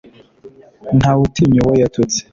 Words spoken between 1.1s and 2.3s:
utinya uwo yatutse.